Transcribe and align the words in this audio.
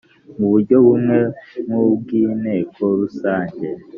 mu 0.37 0.45
buryo 0.51 0.75
bumwe 0.85 1.19
nk 1.65 1.73
ubw 1.87 2.05
inteko 2.31 2.81
rusange 2.99 3.67